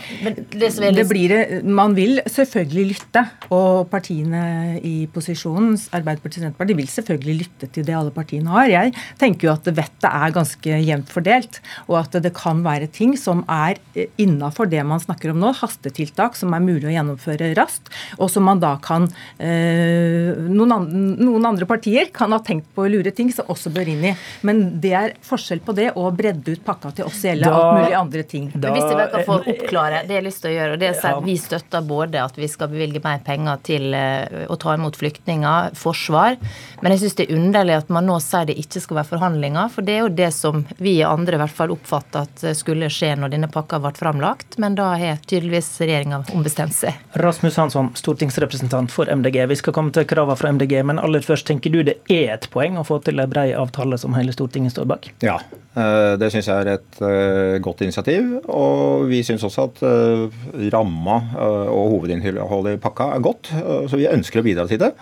Det, 0.55 0.71
det 0.95 1.05
blir, 1.09 1.35
man 1.67 1.97
vil 1.97 2.21
selvfølgelig 2.31 2.85
lytte, 2.93 3.25
og 3.51 3.89
partiene 3.91 4.79
i 4.79 4.95
posisjonen, 5.11 5.75
Arbeiderpartiet 5.91 6.45
og 6.45 6.47
Senterpartiet, 6.47 6.79
vil 6.79 6.89
selvfølgelig 6.93 7.37
lytte 7.41 7.71
til 7.75 7.87
det 7.89 7.97
alle 7.99 8.15
partiene 8.15 8.55
har. 8.55 8.71
Jeg 8.71 8.95
tenker 9.19 9.49
jo 9.49 9.53
at 9.57 9.67
vettet 9.67 10.09
er 10.13 10.37
ganske 10.39 10.79
jevnt 10.87 11.11
fordelt, 11.11 11.59
og 11.89 11.99
at 12.05 12.15
det 12.23 12.31
kan 12.39 12.63
være 12.63 12.87
ting 12.87 13.17
som 13.19 13.43
er 13.51 13.83
innafor 14.21 14.71
det 14.71 14.87
man 14.87 15.03
snakker 15.03 15.35
om 15.35 15.43
nå, 15.43 15.51
hastetiltak 15.59 16.39
som 16.39 16.55
er 16.55 16.63
mulig 16.63 16.84
mulig 16.85 16.93
å 16.93 16.97
gjennomføre 16.99 17.51
raskt, 17.57 17.89
og 18.19 18.29
som 18.31 18.45
man 18.45 18.61
da 18.61 18.75
kan 18.83 19.07
eh, 19.39 20.35
noen, 20.49 21.45
andre, 21.45 21.65
partier 21.65 22.11
kan 22.13 22.33
ha 22.35 22.39
tenkt 22.45 22.69
på 22.75 22.85
å 22.85 22.91
lure 22.91 23.11
ting 23.15 23.31
som 23.33 23.49
også 23.51 23.71
bør 23.73 23.89
inn 23.89 24.03
i. 24.11 24.13
Men 24.45 24.79
det 24.81 24.93
er 24.95 25.15
forskjell 25.25 25.61
på 25.65 25.75
det 25.77 25.91
å 25.97 26.09
bredde 26.15 26.55
ut 26.55 26.63
pakka 26.65 26.93
til 26.95 27.09
oss 27.09 27.23
gjelde 27.25 27.49
alt 27.49 27.79
mulig 27.79 27.97
andre 27.97 28.23
ting. 28.23 28.49
Da, 28.53 28.71
hvis 28.73 28.85
jeg 28.85 29.09
kan 29.13 29.25
få 29.27 29.39
oppklare 29.41 30.03
det 30.05 30.17
jeg 30.17 30.21
har 30.21 30.27
lyst 30.27 30.43
til 30.43 30.51
å 30.51 30.55
gjøre, 30.55 30.75
og 30.75 30.83
det 30.83 30.91
er 30.91 31.01
at 31.11 31.25
vi 31.25 31.37
støtter 31.41 31.85
både 31.85 32.21
at 32.23 32.39
vi 32.39 32.49
skal 32.51 32.71
bevilge 32.71 33.01
mer 33.03 33.21
penger 33.25 33.61
til 33.65 33.97
eh, 33.97 34.45
å 34.51 34.59
ta 34.61 34.75
imot 34.77 34.99
flyktninger, 34.99 35.73
forsvar, 35.79 36.37
men 36.81 36.93
jeg 36.93 37.03
syns 37.05 37.17
det 37.19 37.27
er 37.27 37.39
underlig 37.39 37.79
at 37.79 37.91
man 37.93 38.07
nå 38.07 38.19
sier 38.23 38.47
det 38.49 38.57
ikke 38.61 38.83
skal 38.83 39.01
være 39.01 39.11
forhandlinger, 39.15 39.71
for 39.73 39.85
det 39.85 39.97
er 39.97 40.05
jo 40.05 40.13
det 40.21 40.31
som 40.35 40.63
vi 40.77 40.97
andre 41.05 41.39
i 41.39 41.41
hvert 41.41 41.57
fall 41.57 41.73
oppfatter 41.73 42.25
at 42.25 42.45
skulle 42.57 42.89
skje 42.93 43.13
når 43.19 43.33
denne 43.33 43.49
pakka 43.51 43.79
ble 43.81 43.93
framlagt, 43.97 44.59
men 44.61 44.77
da 44.77 44.91
har 44.99 45.21
tydeligvis 45.25 45.69
regjeringa 45.81 46.23
ombestemt 46.35 46.74
seg. 46.75 46.99
Rasmus 47.21 47.57
Hansson, 47.59 47.91
stortingsrepresentant 47.97 48.93
for 48.93 49.09
MDG. 49.11 49.41
Vi 49.51 49.57
skal 49.59 49.75
komme 49.75 49.93
til 49.95 50.07
kravene 50.09 50.37
fra 50.39 50.51
MDG, 50.55 50.77
men 50.87 51.01
aller 51.01 51.25
først, 51.25 51.47
tenker 51.47 51.73
du 51.73 51.81
det 51.87 51.97
er 52.11 52.35
et 52.35 52.49
poeng 52.53 52.79
å 52.79 52.85
få 52.87 52.99
til 53.05 53.21
en 53.21 53.31
brei 53.31 53.49
avtale 53.57 53.99
som 54.01 54.15
hele 54.17 54.35
Stortinget 54.35 54.75
står 54.75 54.89
bak? 54.91 55.09
Ja, 55.25 55.37
eh, 55.75 56.15
det 56.21 56.31
syns 56.33 56.49
jeg 56.51 56.65
er 56.65 56.73
et 56.75 56.99
eh, 57.05 57.57
godt 57.63 57.85
initiativ. 57.85 58.33
Og 58.45 59.07
vi 59.11 59.23
syns 59.27 59.45
også 59.47 59.69
at 59.69 59.85
eh, 59.87 60.41
ramma 60.75 61.21
og 61.35 61.95
hovedinnholdet 61.95 62.77
i 62.77 62.81
pakka 62.81 63.13
er 63.15 63.23
godt, 63.23 63.53
så 63.89 63.97
vi 63.99 64.09
ønsker 64.11 64.41
å 64.41 64.45
bidra 64.45 64.67
til 64.69 64.81
det. 64.83 64.93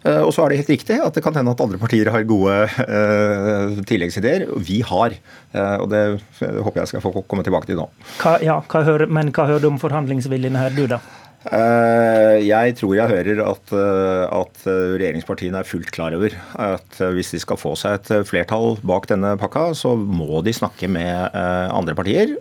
Eh, 0.00 0.20
og 0.24 0.32
så 0.32 0.44
er 0.44 0.52
det 0.52 0.60
helt 0.62 0.72
riktig 0.72 0.96
at 1.04 1.16
det 1.16 1.22
kan 1.24 1.36
hende 1.36 1.52
at 1.52 1.60
andre 1.60 1.80
partier 1.80 2.08
har 2.12 2.24
gode 2.28 2.54
uh, 2.88 3.80
tilleggsideer. 3.88 4.46
Vi 4.64 4.80
har. 4.86 5.16
Uh, 5.52 5.76
og 5.82 5.90
det 5.92 6.02
håper 6.40 6.82
jeg 6.82 6.92
skal 6.94 7.04
få 7.04 7.12
komme 7.20 7.44
tilbake 7.44 7.68
til 7.68 7.80
nå. 7.82 7.88
Hva, 8.22 8.38
ja, 8.44 8.60
hva 8.64 8.84
hører, 8.86 9.10
men 9.12 9.32
hva 9.36 9.48
hører 9.50 9.66
du 9.66 9.68
om 9.74 9.80
forhandlingsviljen 9.82 10.56
her, 10.56 10.72
du 10.72 10.86
da? 10.90 11.02
Jeg 11.40 12.74
tror 12.76 12.92
jeg 12.98 13.08
hører 13.08 13.38
at, 13.48 13.70
at, 13.72 14.58
regjeringspartiene 14.68 15.62
er 15.62 15.68
fullt 15.68 15.88
klar 15.94 16.12
over 16.12 16.34
at 16.60 16.98
hvis 17.16 17.32
de 17.32 17.40
skal 17.40 17.56
få 17.56 17.72
seg 17.80 17.96
et 17.96 18.28
flertall 18.28 18.76
bak 18.84 19.08
denne 19.08 19.32
pakka, 19.40 19.70
så 19.72 19.94
må 19.96 20.42
de 20.44 20.52
snakke 20.52 20.90
med 20.92 21.32
andre 21.32 21.96
partier. 21.96 22.34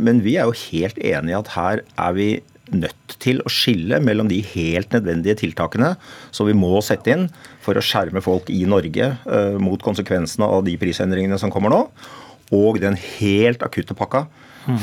Men 0.00 0.22
vi 0.24 0.38
er 0.40 0.48
jo 0.48 0.56
helt 0.70 0.96
enig 0.96 1.34
i 1.34 1.36
at 1.42 1.52
her 1.58 1.84
er 1.84 2.16
vi 2.16 2.30
nødt 2.72 3.16
til 3.20 3.42
å 3.44 3.52
skille 3.52 4.00
mellom 4.04 4.28
de 4.32 4.40
helt 4.54 4.92
nødvendige 4.96 5.38
tiltakene 5.44 5.94
som 6.32 6.48
vi 6.48 6.56
må 6.56 6.80
sette 6.84 7.12
inn 7.12 7.28
for 7.64 7.76
å 7.76 7.84
skjerme 7.84 8.24
folk 8.24 8.48
i 8.52 8.64
Norge 8.68 9.12
mot 9.60 9.84
konsekvensene 9.84 10.48
av 10.48 10.64
de 10.64 10.76
prisendringene 10.80 11.40
som 11.40 11.52
kommer 11.52 11.72
nå, 11.72 11.84
og 12.56 12.80
den 12.80 12.96
helt 12.96 13.64
akutte 13.64 13.96
pakka 13.96 14.24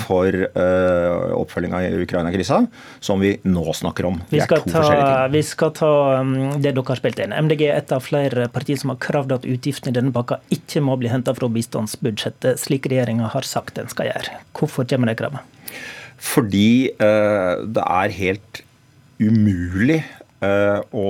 for 0.06 0.34
uh, 0.34 1.34
oppfølginga 1.38 1.82
i 1.86 2.02
Ukraina-krisa, 2.06 2.62
som 3.04 3.22
vi 3.22 3.36
nå 3.46 3.66
snakker 3.78 4.08
om. 4.10 4.20
Vi 4.32 4.42
skal, 4.42 4.64
ta, 4.70 5.28
vi 5.32 5.44
skal 5.46 5.74
ta 5.78 5.92
um, 6.22 6.34
det 6.58 6.72
dere 6.72 6.86
har 6.88 7.02
spilt 7.02 7.22
inn. 7.22 7.36
MDG 7.46 7.68
er 7.68 7.80
et 7.80 7.94
av 7.96 8.04
flere 8.06 8.48
partier 8.54 8.80
som 8.82 8.94
har 8.94 9.00
kravd 9.04 9.38
at 9.38 9.48
utgiftene 9.50 9.94
i 9.94 9.98
denne 10.00 10.16
pakka 10.16 10.40
ikke 10.56 10.84
må 10.86 10.98
bli 11.02 11.12
henta 11.14 11.36
fra 11.38 11.50
bistandsbudsjettet, 11.52 12.62
slik 12.62 12.90
regjeringa 12.92 13.30
har 13.36 13.48
sagt 13.48 13.78
den 13.80 13.92
skal 13.92 14.10
gjøre. 14.12 14.42
Hvorfor 14.58 14.88
kommer 14.90 15.12
det 15.12 15.20
kravet? 15.22 15.54
Fordi 16.26 16.92
uh, 16.98 17.62
det 17.68 17.86
er 17.86 18.18
helt 18.20 18.64
umulig 19.22 20.02
uh, 20.44 20.82
å 20.92 21.10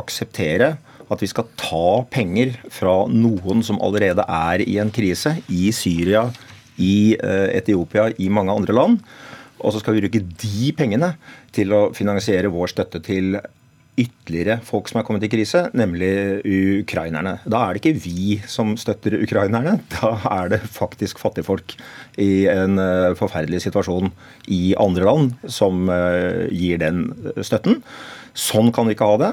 akseptere 0.00 0.74
at 1.12 1.20
vi 1.22 1.28
skal 1.28 1.46
ta 1.60 2.02
penger 2.12 2.54
fra 2.72 3.04
noen 3.10 3.62
som 3.64 3.80
allerede 3.84 4.24
er 4.24 4.64
i 4.64 4.78
en 4.82 4.92
krise, 4.94 5.36
i 5.52 5.68
Syria, 5.76 6.26
i 6.82 7.14
Etiopia, 7.20 8.08
i 8.18 8.30
mange 8.32 8.54
andre 8.54 8.76
land. 8.76 9.02
Og 9.64 9.72
så 9.72 9.80
skal 9.80 9.96
vi 9.96 10.04
bruke 10.04 10.22
de 10.42 10.70
pengene 10.76 11.14
til 11.54 11.72
å 11.72 11.86
finansiere 11.96 12.52
vår 12.52 12.72
støtte 12.74 13.00
til 13.04 13.38
ytterligere 13.94 14.58
folk 14.66 14.88
som 14.90 14.98
er 14.98 15.06
kommet 15.06 15.24
i 15.26 15.30
krise, 15.30 15.68
nemlig 15.76 16.42
ukrainerne. 16.82 17.36
Da 17.46 17.60
er 17.62 17.74
det 17.76 17.82
ikke 17.82 18.02
vi 18.02 18.38
som 18.50 18.74
støtter 18.80 19.20
ukrainerne, 19.20 19.76
da 19.94 20.16
er 20.32 20.50
det 20.54 20.60
faktisk 20.66 21.22
fattigfolk 21.22 21.76
i 22.18 22.46
en 22.50 22.80
eh, 22.82 23.14
forferdelig 23.18 23.62
situasjon 23.68 24.10
i 24.50 24.74
andre 24.82 25.06
land 25.06 25.38
som 25.46 25.86
eh, 25.92 26.50
gir 26.50 26.82
den 26.82 27.06
støtten. 27.38 27.82
Sånn 28.34 28.72
kan 28.74 28.88
vi 28.88 28.96
ikke 28.96 29.08
ha 29.08 29.18
det. 29.20 29.32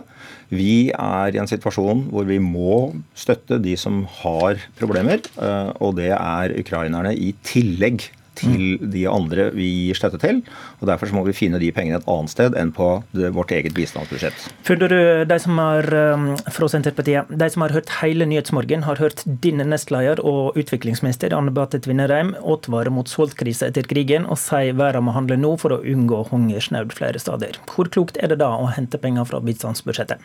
Vi 0.54 0.92
er 0.94 1.34
i 1.34 1.40
en 1.42 1.50
situasjon 1.50 2.06
hvor 2.12 2.28
vi 2.28 2.38
må 2.44 2.92
støtte 3.18 3.58
de 3.64 3.74
som 3.80 4.04
har 4.22 4.62
problemer, 4.80 5.24
eh, 5.42 5.70
og 5.82 5.96
det 5.98 6.12
er 6.14 6.56
ukrainerne 6.60 7.14
i 7.16 7.32
tillegg 7.48 8.10
til 8.40 8.78
de 8.94 9.04
andre 9.10 9.50
vi 9.56 9.68
gir 9.88 9.98
støtte 9.98 10.20
til. 10.22 10.42
og 10.80 10.90
Derfor 10.90 11.12
må 11.16 11.24
vi 11.28 11.36
finne 11.36 11.60
de 11.62 11.72
pengene 11.76 12.00
et 12.00 12.10
annet 12.10 12.34
sted 12.34 12.56
enn 12.58 12.72
på 12.76 12.90
det, 13.16 13.32
vårt 13.36 13.52
eget 13.56 13.76
bistandsbudsjett. 13.78 14.48
Føler 14.68 14.92
du, 14.92 15.00
de 15.30 15.40
som 15.44 15.60
har 15.62 15.88
um, 16.16 16.28
fra 16.52 16.70
Senterpartiet, 16.72 17.32
de 17.32 17.50
som 17.52 17.66
har 17.66 17.76
hørt 17.76 17.92
hele 18.00 18.28
Nyhetsmorgen, 18.30 18.86
har 18.88 19.02
hørt 19.02 19.26
din 19.44 19.62
nestleder 19.72 20.24
og 20.24 20.58
utviklingsminister 20.60 21.36
Anne 21.38 21.54
Beate 21.56 21.82
Tvinnereim 21.84 22.34
advare 22.42 22.94
mot 22.94 23.10
sultkrise 23.12 23.72
etter 23.72 23.88
krigen 23.88 24.28
og 24.28 24.40
si 24.42 24.72
verden 24.78 25.08
må 25.08 25.16
handle 25.16 25.40
nå 25.40 25.56
for 25.62 25.76
å 25.76 25.82
unngå 25.82 26.26
hungersnød 26.32 26.96
flere 26.98 27.22
steder. 27.22 27.60
Hvor 27.72 27.92
klokt 27.92 28.20
er 28.22 28.32
det 28.32 28.42
da 28.44 28.54
å 28.58 28.72
hente 28.72 29.02
penger 29.02 29.28
fra 29.30 29.44
bistandsbudsjettet? 29.44 30.22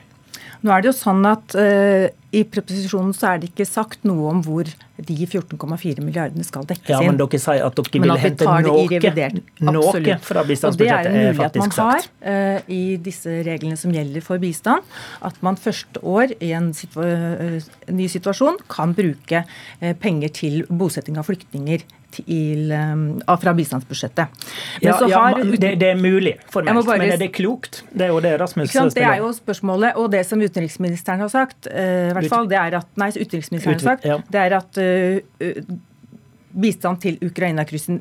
Nå 0.65 0.73
er 0.73 0.83
det 0.83 0.91
jo 0.91 0.97
sånn 0.97 1.27
at 1.29 1.55
uh, 1.59 2.07
I 2.37 2.43
proposisjonen 2.53 3.15
så 3.17 3.33
er 3.33 3.41
det 3.43 3.51
ikke 3.53 3.67
sagt 3.69 4.07
noe 4.09 4.31
om 4.31 4.43
hvor 4.45 4.69
de 4.97 5.17
14,4 5.29 6.01
milliardene 6.01 6.45
skal 6.47 6.65
dekkes 6.69 6.89
inn. 6.89 6.95
Ja, 6.95 7.11
Men 7.11 7.19
dere 7.21 7.41
sier 7.41 7.67
at 7.67 7.77
dere 7.77 8.03
vil 8.05 8.15
hente 8.23 8.47
noe, 8.65 9.01
noe 9.69 10.17
fra 10.25 10.45
bistandsbudsjettet. 10.49 10.79
Det 10.81 10.95
er 10.95 11.11
en 11.11 11.19
mulighet 11.19 11.59
man 11.61 11.75
har 11.77 12.09
uh, 12.29 12.71
i 12.73 12.83
disse 13.09 13.41
reglene 13.47 13.81
som 13.81 13.93
gjelder 13.95 14.25
for 14.25 14.43
bistand. 14.43 14.97
At 15.27 15.37
man 15.45 15.61
første 15.61 16.01
år 16.01 16.37
i 16.41 16.55
en 16.57 16.73
situa 16.77 17.11
uh, 17.43 17.71
ny 17.93 18.09
situasjon 18.13 18.63
kan 18.73 18.97
bruke 18.97 19.45
penger 20.01 20.33
til 20.41 20.63
bosetting 20.69 21.21
av 21.21 21.29
flyktninger 21.29 21.85
til, 22.15 22.71
um, 22.73 23.05
fra 23.43 23.55
bistandsbudsjettet. 23.57 24.47
Men 24.83 24.89
ja, 24.89 25.09
ja 25.11 25.25
det, 25.43 25.73
det, 25.81 25.91
er 25.91 25.99
mulig 26.01 26.37
formelt, 26.53 26.87
bare, 26.87 27.01
men 27.03 27.15
er 27.17 27.21
det 27.21 27.33
klokt? 27.37 27.83
Det 27.93 28.09
er 28.09 28.15
jo 28.15 28.21
det 28.25 28.37
Rasmus 28.41 28.71
spiller. 28.71 28.95
Det 28.95 29.09
er 29.09 29.21
jo 29.25 29.33
spørsmålet, 29.37 29.99
og 30.01 30.13
det 30.13 30.23
som 30.29 30.41
utenriksministeren 30.43 31.25
har 31.25 31.33
sagt, 31.33 31.69
uh, 31.71 32.13
hvert 32.17 32.31
fall, 32.33 32.49
det 32.51 32.61
er 32.63 32.81
at, 32.81 32.89
nei, 33.01 33.11
utenriksministeren 33.17 33.77
har 33.77 33.85
sagt, 33.91 34.33
det 34.33 34.43
er 34.47 34.59
at 34.61 34.81
uh, 34.81 35.77
bistand 36.57 37.01
til 37.05 37.19
Ukraina-krisen 37.25 38.01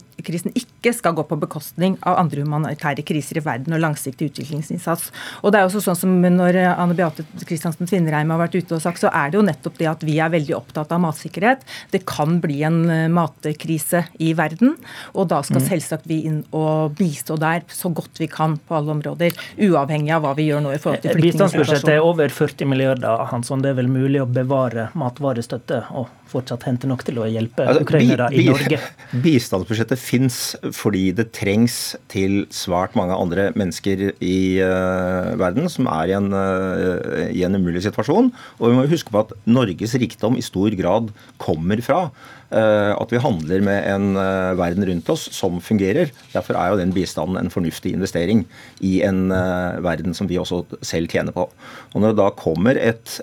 ikke 0.56 0.94
skal 0.96 1.16
gå 1.18 1.26
på 1.28 1.38
bekostning 1.42 1.98
av 2.08 2.20
andre 2.22 2.46
humanitære 2.46 3.04
kriser 3.08 3.40
i 3.40 3.44
verden 3.46 3.76
og 3.76 3.82
langsiktig 3.84 4.32
utviklingsinnsats. 4.32 5.12
Og 5.44 5.54
det 5.54 5.60
er 5.60 5.70
også 5.70 5.84
sånn 5.84 6.00
som 6.00 6.14
Når 6.26 6.58
Anne 6.58 6.96
Beate 6.98 7.26
Kristiansen 7.46 7.90
Tvinnereim 7.90 8.32
har 8.34 8.40
vært 8.40 8.56
ute 8.58 8.78
og 8.78 8.84
sagt, 8.84 9.02
så 9.04 9.12
er 9.14 9.32
det 9.32 9.38
jo 9.38 9.46
nettopp 9.46 9.78
det 9.78 9.90
at 9.92 10.04
vi 10.08 10.18
er 10.24 10.32
veldig 10.34 10.56
opptatt 10.58 10.94
av 10.96 11.02
matsikkerhet. 11.04 11.66
Det 11.92 12.02
kan 12.08 12.40
bli 12.44 12.62
en 12.66 12.80
eh, 12.90 13.06
matkrise 13.12 14.06
i 14.24 14.32
verden, 14.38 14.76
og 15.14 15.30
da 15.32 15.42
skal 15.46 15.62
mm. 15.62 15.68
selvsagt 15.68 16.10
vi 16.10 16.22
inn 16.30 16.42
og 16.56 16.96
bistå 16.98 17.38
der 17.42 17.66
så 17.72 17.92
godt 17.94 18.22
vi 18.22 18.30
kan 18.32 18.58
på 18.58 18.80
alle 18.80 18.96
områder. 18.96 19.38
Uavhengig 19.68 20.16
av 20.16 20.26
hva 20.26 20.34
vi 20.38 20.50
gjør 20.50 20.66
nå 20.66 20.76
i 20.76 20.82
forhold 20.82 21.04
til 21.04 21.16
flyktningsituasjonen. 21.16 21.62
Bistandsbudsjettet 21.62 21.96
er 21.98 22.06
over 22.06 22.36
40 22.40 22.72
milliarder, 22.72 23.26
Hansson. 23.32 23.64
Det 23.64 23.74
er 23.74 23.80
vel 23.82 23.92
mulig 23.92 24.24
å 24.24 24.30
bevare 24.30 24.90
matvarestøtte 24.98 25.86
og 25.96 26.10
fortsatt 26.30 26.66
hente 26.68 26.90
nok 26.90 27.04
til 27.06 27.22
å 27.22 27.28
hjelpe 27.30 27.66
altså, 27.66 27.86
ukrainere 27.86 28.30
i 28.34 28.45
Norge? 28.50 28.80
Bistandsbudsjettet 29.26 30.02
fins 30.02 30.40
fordi 30.76 31.10
det 31.16 31.30
trengs 31.36 31.96
til 32.12 32.44
svært 32.54 32.98
mange 33.00 33.18
andre 33.18 33.50
mennesker 33.58 34.10
i 34.20 34.40
uh, 34.62 35.34
verden 35.40 35.70
som 35.72 35.90
er 35.92 36.12
i 36.12 36.16
en, 36.18 36.32
uh, 36.36 37.26
i 37.30 37.46
en 37.48 37.60
umulig 37.60 37.86
situasjon. 37.86 38.32
Og 38.60 38.66
vi 38.70 38.78
må 38.78 38.88
huske 38.92 39.14
på 39.14 39.24
at 39.26 39.36
Norges 39.48 39.96
rikdom 40.02 40.40
i 40.40 40.46
stor 40.46 40.76
grad 40.80 41.12
kommer 41.42 41.82
fra 41.86 42.10
at 42.54 43.12
vi 43.14 43.22
handler 43.22 43.64
med 43.66 43.88
en 43.90 44.20
eh, 44.22 44.54
verden 44.60 44.86
rundt 44.86 45.10
oss 45.10 45.26
som 45.34 45.58
fungerer. 45.64 46.12
Derfor 46.34 46.60
er 46.60 46.72
jo 46.72 46.80
den 46.80 46.94
bistanden 46.96 47.40
en 47.40 47.52
fornuftig 47.54 47.96
investering 47.96 48.46
i 48.86 49.00
en 49.08 49.32
eh, 49.34 49.82
verden 49.86 50.14
som 50.18 50.30
vi 50.30 50.40
også 50.42 50.64
selv 50.86 51.10
tjener 51.12 51.36
på. 51.36 51.48
Og 51.94 51.98
Når 52.02 52.14
det 52.14 52.22
da 52.22 52.30
kommer 52.38 52.78
et, 52.80 53.20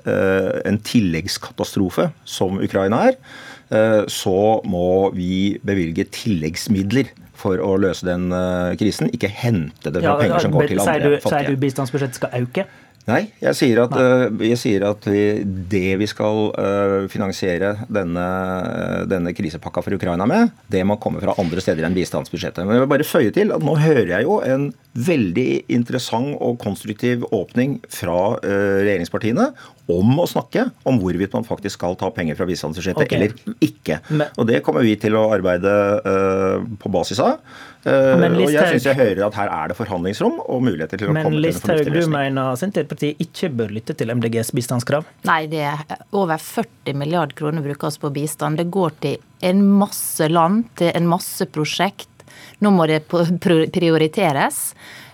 en 0.67 0.79
tilleggskatastrofe, 0.83 2.11
som 2.25 2.59
Ukraina 2.62 3.02
er, 3.11 3.19
så 4.11 4.61
må 4.69 5.12
vi 5.17 5.59
bevilge 5.64 6.05
tilleggsmidler 6.12 7.12
for 7.38 7.61
å 7.62 7.76
løse 7.81 8.05
den 8.07 8.29
krisen, 8.81 9.09
ikke 9.14 9.31
hente 9.33 9.93
det 9.93 10.02
fra 10.02 10.12
ja, 10.12 10.19
penger 10.21 10.45
som 10.45 10.57
går 10.57 10.73
til 10.73 10.83
andre 10.83 11.12
fattige. 11.23 11.33
Sier 11.33 11.49
du 11.49 11.62
bistandsbudsjettet 11.62 12.21
skal 12.21 12.43
øke? 12.43 12.67
Nei, 13.09 13.23
jeg 13.42 13.59
sier 13.59 13.80
at, 13.82 13.94
uh, 13.99 14.42
jeg 14.47 14.59
sier 14.61 14.85
at 14.87 15.06
vi, 15.11 15.42
det 15.42 15.97
vi 15.99 16.06
skal 16.06 16.52
uh, 16.54 16.99
finansiere 17.11 17.75
denne, 17.90 18.26
denne, 19.11 19.32
krisepakka 19.35 19.82
for 19.82 19.97
Ukraina 19.97 20.28
med, 20.28 20.52
det 20.71 20.85
må 20.87 21.00
komme 21.02 21.23
fra 21.23 21.35
andre 21.42 21.64
steder 21.64 21.88
enn 21.88 21.97
bistandsbudsjettet. 21.97 22.62
Men 22.62 22.78
jeg 22.78 22.85
vil 22.85 22.92
bare 22.94 23.09
føye 23.09 23.35
til 23.35 23.50
at 23.56 23.64
nå 23.66 23.75
hører 23.82 24.14
jeg 24.14 24.28
jo 24.28 24.38
en 24.47 24.71
veldig 24.92 25.49
interessant 25.72 26.37
og 26.44 26.58
konstruktiv 26.62 27.25
åpning 27.32 27.78
fra 27.92 28.37
uh, 28.42 28.80
regjeringspartiene 28.82 29.50
om 29.92 30.20
å 30.22 30.26
snakke 30.30 30.68
om 30.88 31.00
hvorvidt 31.02 31.34
man 31.34 31.46
faktisk 31.46 31.80
skal 31.80 31.96
ta 31.99 32.11
penger 32.14 32.37
fra 32.38 32.46
bistandsbudsjettet 32.49 33.02
okay. 33.02 33.18
eller 33.18 33.56
ikke. 33.64 33.99
Men, 34.12 34.30
og 34.38 34.46
det 34.49 34.61
kommer 34.64 34.84
vi 34.87 34.94
til 35.00 35.16
å 35.18 35.26
arbeide 35.34 35.72
på 36.80 36.92
basis 36.92 37.20
av. 37.22 37.40
Uh, 37.82 38.14
og 38.30 38.52
jeg 38.52 38.76
syns 38.76 38.84
jeg 38.87 38.94
hører 38.94 39.25
at 39.26 39.34
her 39.34 39.50
er 39.50 39.72
det 39.72 39.76
forhandlingsrom 39.80 40.38
og 40.44 40.62
muligheter 40.62 41.00
til 41.00 41.11
å 41.11 41.16
men 41.16 41.26
komme 41.26 41.40
til 41.42 41.50
en 41.50 41.56
fornuftig 41.58 41.90
løsning. 41.90 41.90
Men 41.90 41.90
Listhaug, 41.90 42.06
du 42.06 42.14
mener 42.14 42.61
Senterpartiet 42.61 43.25
ikke 43.26 43.50
bør 43.58 43.75
lytte 43.75 43.96
til 43.99 44.14
MDGs 44.14 44.52
bistandskrav? 44.54 45.08
Nei, 45.26 45.40
det 45.50 45.64
er 45.72 45.82
over 46.14 46.38
40 46.38 46.99
milliard 47.00 47.34
kroner 47.38 47.64
brukes 47.66 47.99
på 47.99 48.12
bistand. 48.14 48.62
Det 48.62 48.70
går 48.72 48.94
til 49.02 49.18
en 49.42 49.64
masse 49.80 50.28
land, 50.30 50.68
til 50.78 50.92
en 50.94 51.11
masse 51.11 51.46
prosjekt. 51.50 52.12
Nå 52.62 52.71
må 52.75 52.87
det 52.91 53.03
prioriteres. 53.09 54.61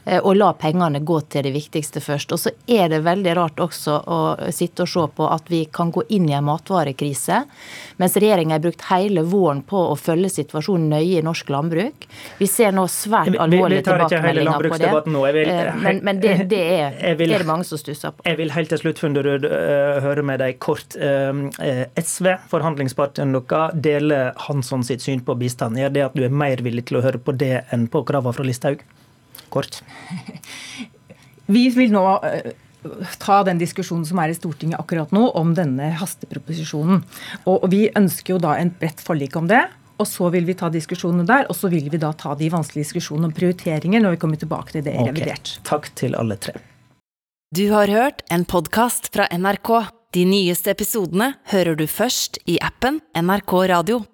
Eh, 0.09 0.21
og 0.25 0.37
la 0.37 0.53
pengene 0.57 1.01
gå 1.05 1.21
til 1.29 1.45
det 1.45 1.53
viktigste 1.53 2.01
først. 2.01 2.33
Og 2.33 2.41
så 2.41 2.53
er 2.67 2.89
det 2.93 3.03
veldig 3.05 3.35
rart 3.37 3.61
også 3.61 3.97
å 4.09 4.19
sitte 4.55 4.87
og 4.87 4.91
se 4.93 5.05
på 5.19 5.29
at 5.29 5.51
vi 5.53 5.65
kan 5.75 5.93
gå 5.93 6.05
inn 6.17 6.29
i 6.31 6.37
en 6.37 6.47
matvarekrise, 6.49 7.43
mens 8.01 8.17
regjeringa 8.17 8.57
har 8.57 8.65
brukt 8.65 8.87
hele 8.89 9.25
våren 9.29 9.63
på 9.69 9.83
å 9.93 9.97
følge 9.99 10.31
situasjonen 10.33 10.89
nøye 10.95 11.21
i 11.21 11.25
norsk 11.25 11.51
landbruk. 11.53 12.09
Vi 12.39 12.49
ser 12.49 12.73
nå 12.77 12.87
svært 12.93 13.37
alvorlige 13.37 13.85
tilbakemeldinger 13.91 14.69
på 14.73 14.81
det. 14.81 14.93
Vil, 15.39 15.51
eh, 15.53 15.73
men, 15.83 16.03
men 16.07 16.23
det, 16.23 16.35
det, 16.51 16.63
er, 16.79 17.19
vil, 17.19 17.35
er, 17.35 17.45
det 17.45 17.51
mange 17.51 17.69
som 17.69 17.81
stusser 17.81 18.15
på. 18.15 18.25
Jeg 18.29 18.41
vil 18.41 18.55
helt 18.55 18.73
til 18.73 18.81
slutt, 18.81 19.03
Funderud, 19.03 19.45
uh, 19.49 19.99
høre 20.05 20.25
med 20.27 20.41
deg 20.43 20.59
kort. 20.63 20.97
SV, 20.99 22.31
forhandlingspartneren 22.51 23.35
deres, 23.37 23.77
deler 23.85 24.33
Hansson 24.47 24.85
sitt 24.87 25.05
syn 25.05 25.21
på 25.25 25.37
bistand. 25.39 25.79
Gjør 25.79 25.93
det 25.95 26.07
at 26.07 26.17
du 26.17 26.25
er 26.27 26.33
mer 26.33 26.63
villig 26.65 26.89
til 26.89 27.01
å 27.01 27.05
høre 27.05 27.21
på 27.21 27.35
det 27.37 27.67
enn 27.75 27.87
på 27.93 28.03
kravene 28.09 28.37
fra 28.37 28.47
Listhaug? 28.47 28.83
Kort? 29.53 29.83
Vi 31.49 31.69
vil 31.73 31.93
nå 31.95 32.05
eh, 32.29 32.53
ta 33.19 33.43
den 33.47 33.61
diskusjonen 33.61 34.07
som 34.07 34.21
er 34.23 34.33
i 34.33 34.37
Stortinget 34.37 34.81
akkurat 34.81 35.13
nå 35.15 35.25
om 35.39 35.55
denne 35.57 35.91
hasteproposisjonen. 35.99 37.03
Og, 37.49 37.69
vi 37.73 37.89
ønsker 37.97 38.37
jo 38.37 38.41
da 38.43 38.57
en 38.61 38.73
bredt 38.81 39.03
forlik 39.05 39.37
om 39.41 39.49
det. 39.51 39.65
Og 39.99 40.07
så 40.07 40.29
vil 40.31 40.45
vi 40.47 40.55
ta 40.55 40.69
diskusjonene 40.71 41.25
der, 41.27 41.49
og 41.51 41.57
så 41.59 41.67
vil 41.73 41.89
vi 41.91 41.99
da 41.99 42.13
ta 42.15 42.37
de 42.39 42.47
vanskelige 42.53 42.87
diskusjonene 42.87 43.33
om 43.33 43.35
prioriteringer 43.35 44.05
når 44.05 44.15
vi 44.15 44.21
kommer 44.23 44.39
tilbake 44.39 44.77
til 44.77 44.85
det 44.87 44.95
i 44.95 45.01
Ok, 45.03 45.09
revidert. 45.11 45.55
Takk 45.67 45.89
til 45.99 46.15
alle 46.15 46.37
tre. 46.39 46.55
Du 47.51 47.65
har 47.73 47.91
hørt 47.91 48.23
en 48.31 48.45
podkast 48.47 49.11
fra 49.11 49.27
NRK. 49.33 49.73
De 50.15 50.23
nyeste 50.29 50.71
episodene 50.71 51.33
hører 51.51 51.75
du 51.81 51.89
først 51.91 52.39
i 52.47 52.61
appen 52.63 53.03
NRK 53.17 53.57
Radio. 53.73 54.05